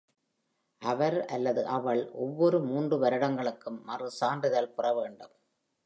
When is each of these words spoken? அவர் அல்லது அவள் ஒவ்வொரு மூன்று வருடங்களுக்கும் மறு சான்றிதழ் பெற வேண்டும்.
அவர் 0.81 1.17
அல்லது 1.25 1.65
அவள் 1.67 2.01
ஒவ்வொரு 2.15 2.59
மூன்று 2.61 2.97
வருடங்களுக்கும் 3.01 3.79
மறு 3.83 4.09
சான்றிதழ் 4.11 4.73
பெற 4.73 4.93
வேண்டும். 4.93 5.33